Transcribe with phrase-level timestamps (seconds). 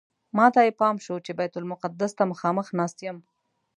[0.37, 3.17] ماته یې پام شو چې بیت المقدس ته مخامخ ناست یم.